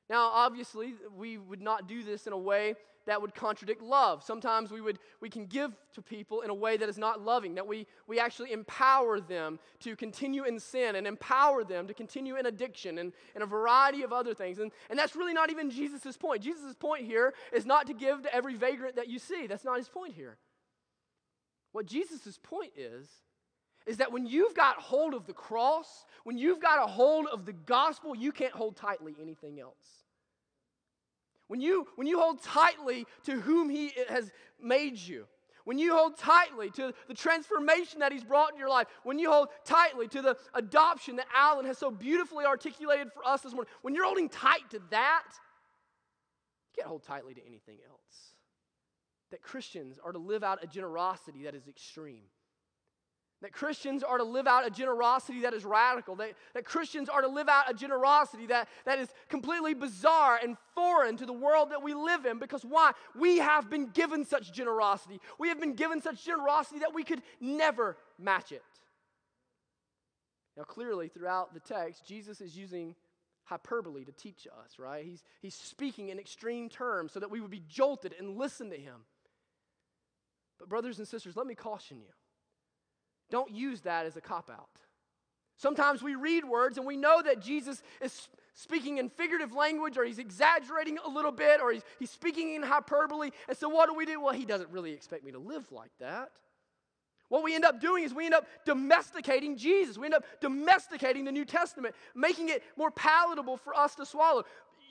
[0.10, 2.75] Now, obviously, we would not do this in a way
[3.06, 4.23] that would contradict love.
[4.23, 7.56] Sometimes we, would, we can give to people in a way that is not loving,
[7.56, 12.36] that we, we actually empower them to continue in sin and empower them to continue
[12.36, 14.60] in addiction and, and a variety of other things.
[14.60, 16.41] And, and that's really not even Jesus' point.
[16.41, 19.47] Jesus' point here is not to give to every vagrant that you see.
[19.47, 20.38] That's not his point here.
[21.75, 23.05] What Jesus' point is,
[23.85, 27.45] is that when you've got hold of the cross, when you've got a hold of
[27.45, 30.05] the gospel, you can't hold tightly anything else.
[31.47, 35.25] When you, when you hold tightly to whom He has made you,
[35.65, 39.29] when you hold tightly to the transformation that He's brought in your life, when you
[39.29, 43.69] hold tightly to the adoption that Alan has so beautifully articulated for us this morning,
[43.81, 45.25] when you're holding tight to that,
[46.69, 48.34] you can't hold tightly to anything else
[49.31, 52.23] that Christians are to live out a generosity that is extreme.
[53.41, 56.15] That Christians are to live out a generosity that is radical.
[56.15, 60.57] That, that Christians are to live out a generosity that, that is completely bizarre and
[60.73, 62.39] foreign to the world that we live in.
[62.39, 62.91] Because why?
[63.13, 65.19] We have been given such generosity.
[65.38, 68.63] We have been given such generosity that we could never match it.
[70.55, 72.95] Now, clearly, throughout the text, Jesus is using
[73.43, 75.05] hyperbole to teach us, right?
[75.05, 78.77] He's, he's speaking in extreme terms so that we would be jolted and listen to
[78.77, 79.01] him.
[80.59, 82.13] But, brothers and sisters, let me caution you
[83.31, 84.69] don't use that as a cop out.
[85.57, 90.03] Sometimes we read words and we know that Jesus is speaking in figurative language or
[90.03, 93.31] he's exaggerating a little bit or he's, he's speaking in hyperbole.
[93.47, 94.19] And so, what do we do?
[94.19, 96.31] Well, he doesn't really expect me to live like that.
[97.29, 99.97] What we end up doing is we end up domesticating Jesus.
[99.97, 104.43] We end up domesticating the New Testament, making it more palatable for us to swallow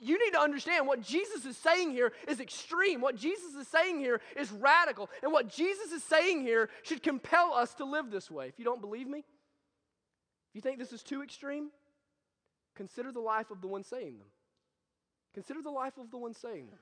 [0.04, 3.00] you need to understand what Jesus is saying here is extreme.
[3.00, 5.08] What Jesus is saying here is radical.
[5.22, 8.48] And what Jesus is saying here should compel us to live this way.
[8.48, 11.70] If you don't believe me, if you think this is too extreme,
[12.74, 14.28] consider the life of the one saying them.
[15.32, 16.78] Consider the life of the one saying them.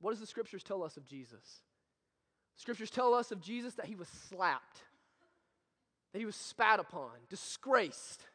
[0.00, 1.62] What does the scriptures tell us of Jesus?
[2.56, 4.82] Scriptures tell us of Jesus that he was slapped,
[6.12, 8.26] that he was spat upon, disgraced,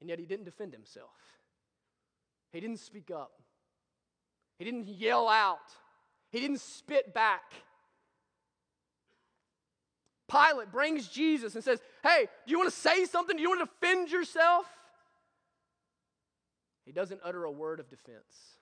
[0.00, 1.10] and yet he didn't defend himself.
[2.52, 3.32] He didn't speak up.
[4.58, 5.58] He didn't yell out.
[6.30, 7.52] He didn't spit back.
[10.30, 13.36] Pilate brings Jesus and says, Hey, do you want to say something?
[13.36, 14.66] Do you want to defend yourself?
[16.84, 18.57] He doesn't utter a word of defense.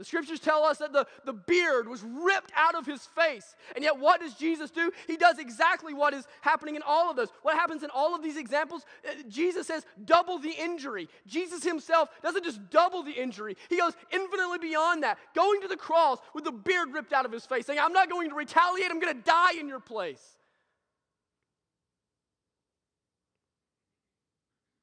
[0.00, 3.54] The scriptures tell us that the, the beard was ripped out of his face.
[3.74, 4.90] And yet, what does Jesus do?
[5.06, 7.28] He does exactly what is happening in all of those.
[7.42, 8.86] What happens in all of these examples?
[9.06, 11.06] Uh, Jesus says, double the injury.
[11.26, 15.76] Jesus himself doesn't just double the injury, he goes infinitely beyond that, going to the
[15.76, 18.90] cross with the beard ripped out of his face, saying, I'm not going to retaliate,
[18.90, 20.22] I'm going to die in your place.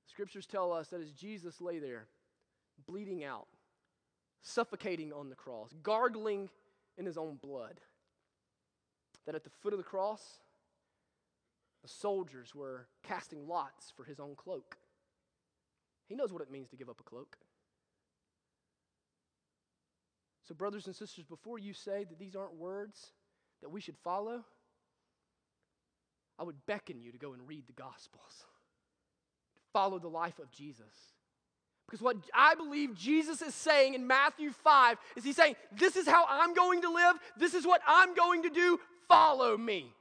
[0.06, 2.06] The Scriptures tell us that as Jesus lay there,
[2.86, 3.48] bleeding out,
[4.48, 6.50] suffocating on the cross, gargling
[6.98, 7.80] in his own blood.
[9.26, 10.40] That at the foot of the cross,
[11.82, 14.78] the soldiers were casting lots for his own cloak.
[16.08, 17.38] He knows what it means to give up a cloak.
[20.48, 23.12] So, brothers and sisters, before you say that these aren't words
[23.62, 24.46] that we should follow,
[26.40, 28.46] I would beckon you to go and read the Gospels.
[29.74, 31.17] Follow the life of Jesus.
[31.88, 36.08] Because what I believe Jesus is saying in Matthew 5 is he's saying, This is
[36.08, 37.16] how I'm going to live.
[37.38, 38.80] This is what I'm going to do.
[39.08, 39.94] Follow me.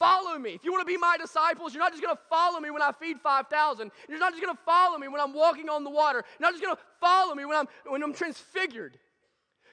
[0.00, 0.50] Follow me.
[0.50, 2.82] If you want to be my disciples, you're not just going to follow me when
[2.82, 3.90] I feed 5,000.
[4.08, 6.24] You're not just going to follow me when I'm walking on the water.
[6.38, 8.98] You're not just going to follow me when I'm, when I'm transfigured.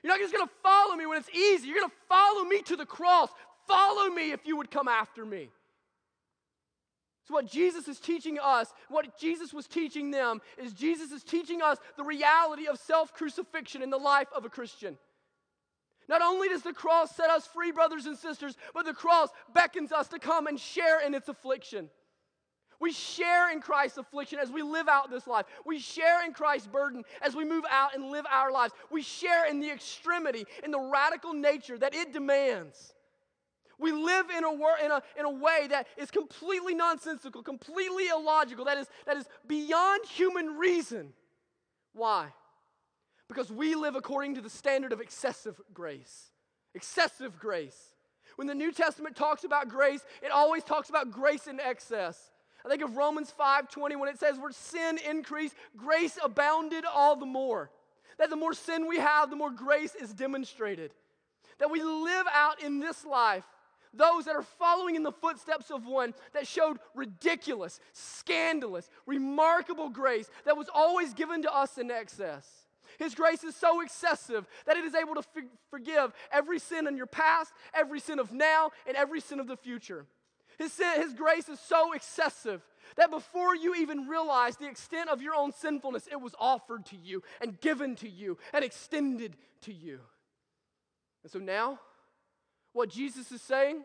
[0.03, 1.67] You're not just going to follow me when it's easy.
[1.67, 3.29] You're going to follow me to the cross.
[3.67, 5.49] Follow me if you would come after me.
[7.31, 11.77] What Jesus is teaching us, what Jesus was teaching them, is Jesus is teaching us
[11.97, 14.97] the reality of self crucifixion in the life of a Christian.
[16.09, 19.93] Not only does the cross set us free, brothers and sisters, but the cross beckons
[19.93, 21.89] us to come and share in its affliction.
[22.81, 25.45] We share in Christ's affliction as we live out this life.
[25.65, 28.73] We share in Christ's burden as we move out and live our lives.
[28.89, 32.93] We share in the extremity, in the radical nature that it demands.
[33.81, 38.07] We live in a, wor- in, a, in a way that is completely nonsensical, completely
[38.07, 41.13] illogical, that is, that is beyond human reason.
[41.93, 42.27] Why?
[43.27, 46.29] Because we live according to the standard of excessive grace.
[46.75, 47.95] Excessive grace.
[48.35, 52.31] When the New Testament talks about grace, it always talks about grace in excess.
[52.63, 57.25] I think of Romans 5:20 when it says where sin increased, grace abounded all the
[57.25, 57.71] more.
[58.19, 60.93] That the more sin we have, the more grace is demonstrated.
[61.57, 63.43] That we live out in this life
[63.93, 70.29] those that are following in the footsteps of one that showed ridiculous, scandalous, remarkable grace
[70.45, 72.47] that was always given to us in excess.
[72.99, 75.23] His grace is so excessive that it is able to
[75.69, 79.57] forgive every sin in your past, every sin of now, and every sin of the
[79.57, 80.05] future.
[80.57, 82.61] His, sin, his grace is so excessive
[82.97, 86.97] that before you even realize the extent of your own sinfulness, it was offered to
[86.97, 89.99] you and given to you and extended to you.
[91.23, 91.79] And so now,
[92.73, 93.83] what Jesus is saying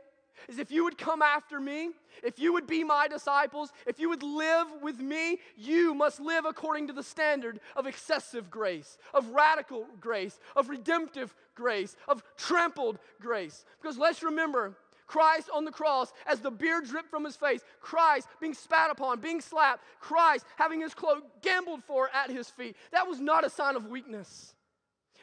[0.49, 1.91] is if you would come after me,
[2.23, 6.45] if you would be my disciples, if you would live with me, you must live
[6.45, 12.99] according to the standard of excessive grace, of radical grace, of redemptive grace, of trampled
[13.21, 13.65] grace.
[13.81, 18.29] Because let's remember, Christ on the cross as the beard dripped from his face, Christ
[18.41, 22.77] being spat upon, being slapped, Christ having his cloak gambled for at his feet.
[22.93, 24.55] That was not a sign of weakness.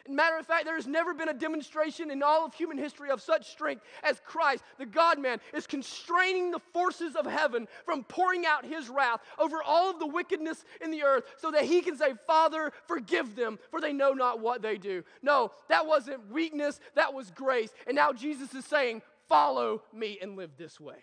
[0.09, 3.21] Matter of fact, there has never been a demonstration in all of human history of
[3.21, 8.45] such strength as Christ, the God man, is constraining the forces of heaven from pouring
[8.45, 11.97] out his wrath over all of the wickedness in the earth so that he can
[11.97, 15.05] say, Father, forgive them, for they know not what they do.
[15.21, 17.73] No, that wasn't weakness, that was grace.
[17.87, 21.01] And now Jesus is saying, Follow me and live this way.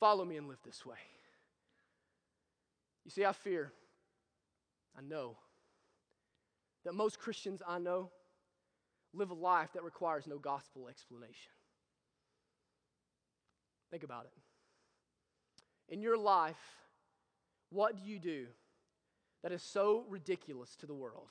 [0.00, 0.96] Follow me and live this way.
[3.04, 3.72] You see, I fear,
[4.98, 5.36] I know,
[6.84, 8.10] that most Christians I know
[9.12, 11.52] live a life that requires no gospel explanation.
[13.90, 15.92] Think about it.
[15.92, 16.60] In your life,
[17.70, 18.46] what do you do
[19.42, 21.30] that is so ridiculous to the world?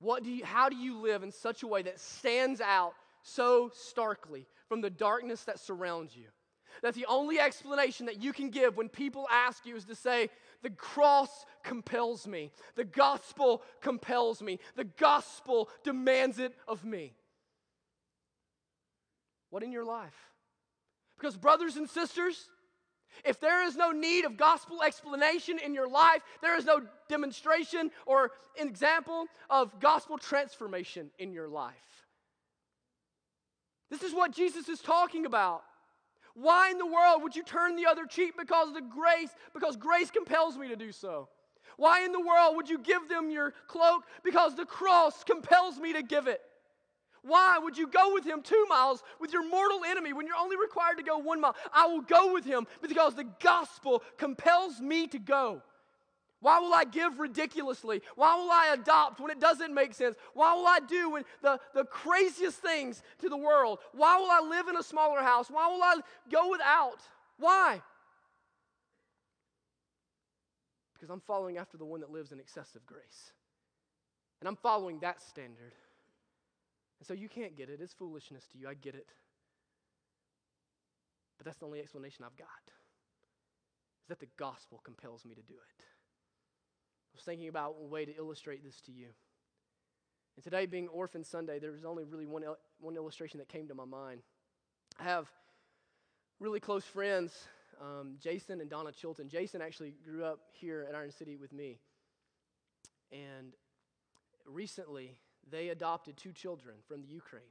[0.00, 3.70] What do you, how do you live in such a way that stands out so
[3.74, 6.26] starkly from the darkness that surrounds you.
[6.82, 10.30] That the only explanation that you can give when people ask you is to say,
[10.62, 12.50] The cross compels me.
[12.74, 14.58] The gospel compels me.
[14.76, 17.14] The gospel demands it of me.
[19.50, 20.14] What in your life?
[21.18, 22.48] Because, brothers and sisters,
[23.24, 27.90] if there is no need of gospel explanation in your life, there is no demonstration
[28.06, 31.74] or example of gospel transformation in your life.
[33.90, 35.62] This is what Jesus is talking about.
[36.34, 39.30] Why in the world would you turn the other cheek because of the grace?
[39.52, 41.28] Because grace compels me to do so.
[41.76, 44.04] Why in the world would you give them your cloak?
[44.22, 46.40] Because the cross compels me to give it.
[47.22, 50.56] Why would you go with him two miles with your mortal enemy when you're only
[50.56, 51.56] required to go one mile?
[51.72, 55.62] I will go with him because the gospel compels me to go.
[56.40, 58.00] Why will I give ridiculously?
[58.16, 60.16] Why will I adopt when it doesn't make sense?
[60.32, 63.78] Why will I do when the, the craziest things to the world?
[63.92, 65.50] Why will I live in a smaller house?
[65.50, 65.96] Why will I
[66.30, 67.00] go without?
[67.38, 67.82] Why?
[70.94, 73.32] Because I'm following after the one that lives in excessive grace.
[74.40, 75.74] And I'm following that standard.
[76.98, 77.80] And so you can't get it.
[77.82, 78.66] It's foolishness to you.
[78.66, 79.08] I get it.
[81.36, 82.46] But that's the only explanation I've got.
[84.04, 85.84] Is that the gospel compels me to do it.
[87.12, 89.08] I was thinking about a way to illustrate this to you.
[90.36, 92.44] And today, being Orphan Sunday, there was only really one,
[92.80, 94.22] one illustration that came to my mind.
[94.98, 95.28] I have
[96.38, 97.46] really close friends,
[97.80, 99.28] um, Jason and Donna Chilton.
[99.28, 101.78] Jason actually grew up here at Iron City with me.
[103.12, 103.54] And
[104.46, 105.16] recently,
[105.50, 107.42] they adopted two children from the Ukraine.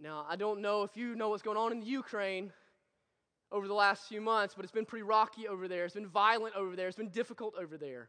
[0.00, 2.52] Now, I don't know if you know what's going on in the Ukraine
[3.50, 5.84] over the last few months, but it's been pretty rocky over there.
[5.84, 6.86] It's been violent over there.
[6.86, 8.08] It's been difficult over there.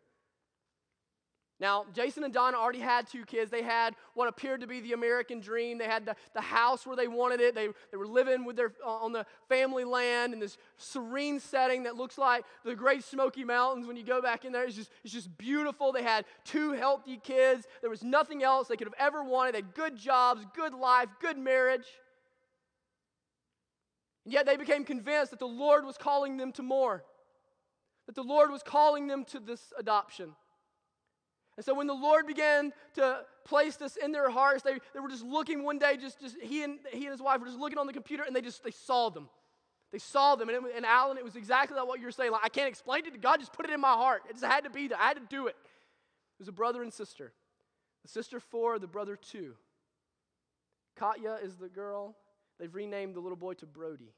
[1.59, 3.51] Now, Jason and Donna already had two kids.
[3.51, 5.77] They had what appeared to be the American dream.
[5.77, 7.53] They had the, the house where they wanted it.
[7.53, 11.83] They, they were living with their, uh, on the family land in this serene setting
[11.83, 13.87] that looks like the Great Smoky Mountains.
[13.87, 15.91] When you go back in there, it's just, it's just beautiful.
[15.91, 17.67] They had two healthy kids.
[17.81, 19.53] There was nothing else they could have ever wanted.
[19.53, 21.87] They had good jobs, good life, good marriage.
[24.23, 27.03] And yet they became convinced that the Lord was calling them to more,
[28.05, 30.35] that the Lord was calling them to this adoption.
[31.59, 35.09] And so when the Lord began to place this in their hearts, they, they were
[35.09, 37.77] just looking one day, just, just he, and, he and his wife were just looking
[37.77, 39.27] on the computer and they just they saw them.
[39.91, 40.47] They saw them.
[40.47, 42.31] And, it, and Alan, it was exactly like what you're saying.
[42.31, 44.21] Like, I can't explain it God, just put it in my heart.
[44.29, 44.97] It just had to be there.
[44.97, 45.57] I had to do it.
[45.59, 47.33] It was a brother and sister.
[48.03, 49.55] The sister four, the brother two.
[50.95, 52.15] Katya is the girl.
[52.57, 54.13] They've renamed the little boy to Brody.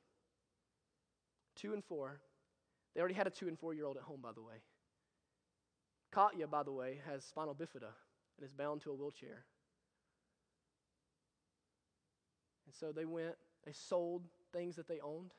[1.55, 2.19] Two and four.
[2.93, 4.61] They already had a two and four year old at home, by the way.
[6.11, 7.91] Katya, by the way, has spinal bifida
[8.37, 9.45] and is bound to a wheelchair.
[12.65, 13.35] And so they went,
[13.65, 15.31] they sold things that they owned,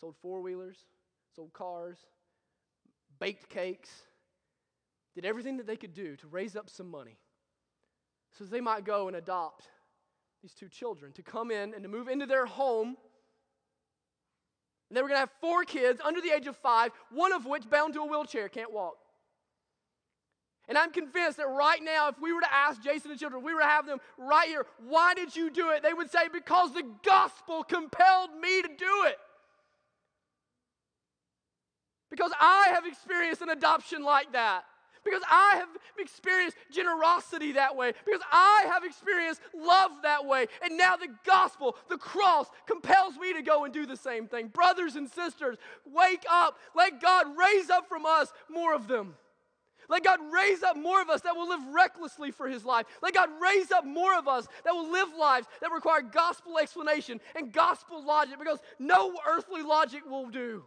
[0.00, 0.78] sold four wheelers,
[1.34, 1.98] sold cars,
[3.18, 3.90] baked cakes,
[5.14, 7.18] did everything that they could do to raise up some money
[8.36, 9.68] so they might go and adopt
[10.42, 12.96] these two children to come in and to move into their home.
[14.88, 17.46] And they were going to have four kids under the age of five, one of
[17.46, 18.96] which bound to a wheelchair, can't walk.
[20.68, 23.52] And I'm convinced that right now, if we were to ask Jason and children, we
[23.52, 25.82] were to have them right here, why did you do it?
[25.82, 29.18] They would say, because the gospel compelled me to do it.
[32.10, 34.64] Because I have experienced an adoption like that.
[35.04, 37.92] Because I have experienced generosity that way.
[38.06, 40.46] Because I have experienced love that way.
[40.62, 44.48] And now the gospel, the cross, compels me to go and do the same thing.
[44.48, 46.56] Brothers and sisters, wake up.
[46.74, 49.14] Let God raise up from us more of them.
[49.88, 52.86] Let God raise up more of us that will live recklessly for His life.
[53.02, 57.20] Let God raise up more of us that will live lives that require gospel explanation
[57.34, 60.64] and gospel logic because no earthly logic will do.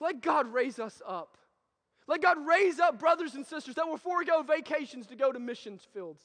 [0.00, 1.36] Let God raise us up.
[2.06, 5.86] Let God raise up brothers and sisters that will forego vacations to go to missions
[5.92, 6.22] fields.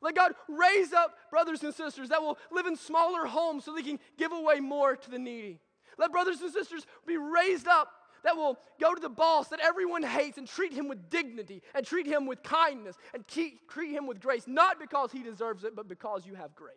[0.00, 3.82] Let God raise up brothers and sisters that will live in smaller homes so they
[3.82, 5.60] can give away more to the needy.
[5.98, 7.90] Let brothers and sisters be raised up
[8.24, 11.86] that will go to the boss that everyone hates and treat him with dignity and
[11.86, 15.74] treat him with kindness and keep, treat him with grace, not because he deserves it,
[15.74, 16.72] but because you have grace.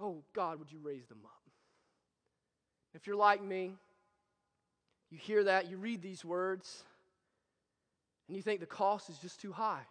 [0.00, 1.32] Oh, God, would you raise them up?
[2.94, 3.74] If you're like me,
[5.10, 6.84] you hear that, you read these words,
[8.28, 9.84] and you think the cost is just too high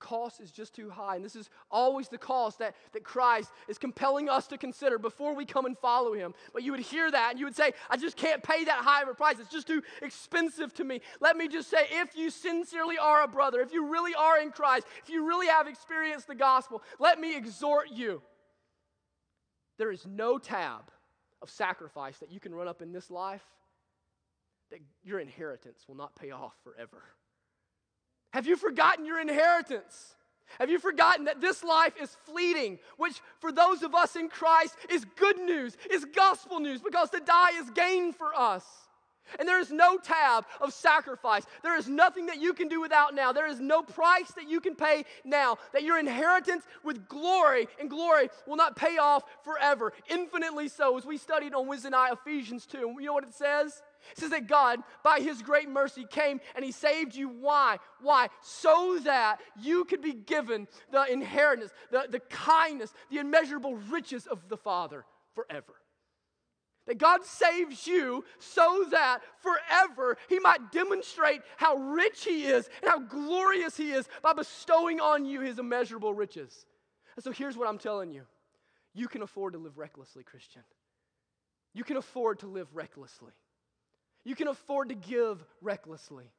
[0.00, 1.16] cost is just too high.
[1.16, 5.34] And this is always the cost that, that Christ is compelling us to consider before
[5.34, 6.34] we come and follow him.
[6.52, 9.02] But you would hear that and you would say, I just can't pay that high
[9.02, 9.36] of a price.
[9.38, 11.00] It's just too expensive to me.
[11.20, 14.50] Let me just say, if you sincerely are a brother, if you really are in
[14.50, 18.22] Christ, if you really have experienced the gospel, let me exhort you.
[19.78, 20.90] There is no tab
[21.42, 23.44] of sacrifice that you can run up in this life
[24.70, 27.02] that your inheritance will not pay off forever.
[28.32, 30.14] Have you forgotten your inheritance?
[30.58, 34.76] Have you forgotten that this life is fleeting, which for those of us in Christ
[34.88, 38.64] is good news, is gospel news, because to die is gain for us.
[39.38, 41.44] And there is no tab of sacrifice.
[41.62, 43.32] There is nothing that you can do without now.
[43.32, 45.58] There is no price that you can pay now.
[45.72, 49.92] That your inheritance with glory and glory will not pay off forever.
[50.08, 52.88] Infinitely so, as we studied on Wednesday night, Ephesians 2.
[52.88, 53.82] And you know what it says?
[54.12, 57.28] It says that God, by His great mercy, came and He saved you.
[57.28, 57.78] Why?
[58.00, 58.28] Why?
[58.42, 64.48] So that you could be given the inheritance, the, the kindness, the immeasurable riches of
[64.48, 65.74] the Father forever.
[66.86, 72.90] That God saves you so that forever He might demonstrate how rich He is and
[72.90, 76.66] how glorious He is by bestowing on you His immeasurable riches.
[77.16, 78.22] And so here's what I'm telling you
[78.94, 80.62] you can afford to live recklessly, Christian.
[81.74, 83.32] You can afford to live recklessly.
[84.24, 86.30] You can afford to give recklessly.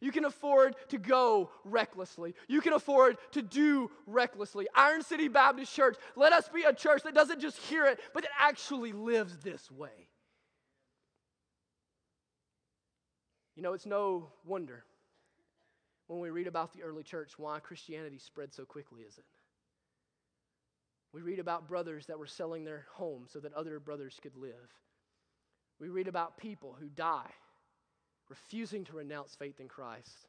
[0.00, 2.34] You can afford to go recklessly.
[2.48, 4.66] You can afford to do recklessly.
[4.74, 8.22] Iron City Baptist Church, let us be a church that doesn't just hear it, but
[8.22, 10.08] that actually lives this way.
[13.54, 14.84] You know, it's no wonder
[16.08, 19.24] when we read about the early church why Christianity spread so quickly, is it?
[21.12, 24.52] We read about brothers that were selling their homes so that other brothers could live.
[25.80, 27.30] We read about people who die
[28.28, 30.26] refusing to renounce faith in Christ,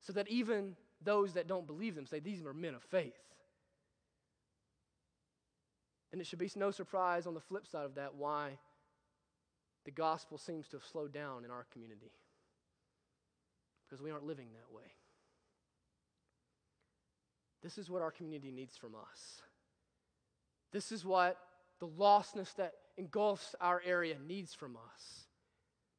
[0.00, 3.12] so that even those that don't believe them say, These are men of faith.
[6.10, 8.58] And it should be no surprise on the flip side of that why
[9.84, 12.12] the gospel seems to have slowed down in our community.
[13.84, 14.84] Because we aren't living that way.
[17.62, 19.42] This is what our community needs from us.
[20.72, 21.36] This is what
[21.80, 25.26] the lostness that engulfs our area needs from us.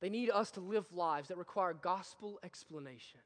[0.02, 3.20] They need us to live lives that require gospel explanation.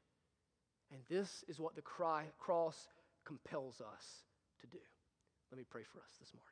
[0.90, 2.88] And this is what the cry, cross
[3.24, 4.24] compels us
[4.60, 4.78] to do.
[5.50, 6.48] Let me pray for us this morning.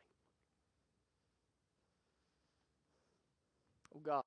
[3.94, 4.20] Oh God.